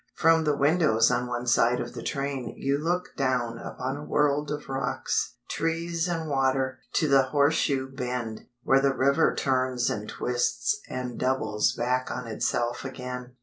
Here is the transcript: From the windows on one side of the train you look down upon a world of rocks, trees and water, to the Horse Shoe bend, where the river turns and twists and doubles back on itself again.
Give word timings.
From 0.15 0.45
the 0.45 0.57
windows 0.57 1.11
on 1.11 1.27
one 1.27 1.45
side 1.45 1.79
of 1.79 1.93
the 1.93 2.01
train 2.01 2.55
you 2.57 2.79
look 2.79 3.09
down 3.15 3.59
upon 3.59 3.97
a 3.97 4.03
world 4.03 4.49
of 4.49 4.67
rocks, 4.67 5.35
trees 5.47 6.07
and 6.07 6.27
water, 6.27 6.79
to 6.93 7.07
the 7.07 7.25
Horse 7.25 7.53
Shoe 7.53 7.87
bend, 7.87 8.47
where 8.63 8.81
the 8.81 8.95
river 8.95 9.35
turns 9.35 9.91
and 9.91 10.09
twists 10.09 10.79
and 10.89 11.19
doubles 11.19 11.73
back 11.73 12.09
on 12.09 12.25
itself 12.25 12.83
again. 12.83 13.35